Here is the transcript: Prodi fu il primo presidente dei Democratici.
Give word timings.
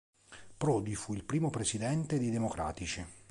Prodi 0.57 0.95
fu 0.95 1.13
il 1.13 1.23
primo 1.23 1.51
presidente 1.51 2.17
dei 2.17 2.31
Democratici. 2.31 3.05